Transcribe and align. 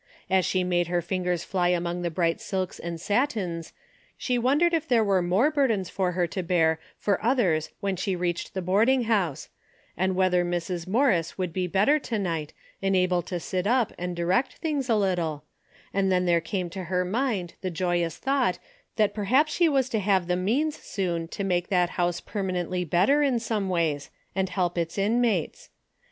As 0.31 0.45
she 0.45 0.63
made 0.63 0.87
her 0.87 0.99
fingers 0.99 1.43
fly 1.43 1.67
among 1.67 2.01
the 2.01 2.09
bright 2.09 2.41
silks 2.41 2.79
and 2.79 2.99
satins, 2.99 3.67
80 3.67 3.67
DAILY 3.67 3.67
RATE: 3.67 4.13
> 4.13 4.17
she 4.25 4.37
wondered 4.39 4.73
if 4.73 4.87
there 4.87 5.03
were 5.03 5.21
more 5.21 5.51
burdens 5.51 5.91
for 5.91 6.13
her 6.13 6.25
to 6.25 6.41
bear 6.41 6.79
for 6.97 7.23
others 7.23 7.69
Avhen 7.83 7.99
she 7.99 8.15
reached 8.15 8.55
the 8.55 8.63
boarding 8.63 9.03
house, 9.03 9.49
and 9.95 10.15
whether 10.15 10.43
Mrs. 10.43 10.87
Morris 10.87 11.37
would 11.37 11.53
be 11.53 11.67
better 11.67 11.99
to 11.99 12.17
night 12.17 12.51
and 12.81 12.95
able 12.95 13.21
to 13.21 13.39
sit 13.39 13.67
up 13.67 13.93
and 13.95 14.15
direct 14.15 14.53
things 14.55 14.89
a 14.89 14.95
little, 14.95 15.43
and 15.93 16.11
then 16.11 16.25
there 16.25 16.41
came 16.41 16.71
to 16.71 16.85
her 16.85 17.05
mind 17.05 17.53
the 17.61 17.69
joyous 17.69 18.17
thought 18.17 18.57
that 18.95 19.13
perhaps 19.13 19.53
she 19.53 19.69
was 19.69 19.87
to 19.89 19.99
have 19.99 20.25
the 20.25 20.35
means 20.35 20.75
soon 20.77 21.27
to 21.27 21.43
make 21.43 21.67
that 21.67 21.91
house 21.91 22.19
permanently 22.19 22.83
better 22.83 23.21
in 23.21 23.39
some 23.39 23.69
ways 23.69 24.09
and 24.35 24.49
help 24.49 24.79
its 24.79 24.97
inmates. 24.97 25.69